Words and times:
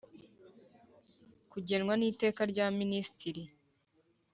Kugenwa 1.51 1.93
n 1.97 2.01
iteka 2.09 2.41
rya 2.51 2.65
minisitiri 2.79 3.43